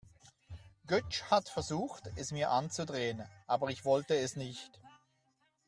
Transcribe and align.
Götsch 0.87 1.29
hat 1.29 1.47
versucht, 1.47 2.09
es 2.15 2.31
mir 2.31 2.49
anzudrehen, 2.49 3.23
aber 3.45 3.69
ich 3.69 3.85
wollte 3.85 4.15
es 4.15 4.35
nicht. 4.35 4.81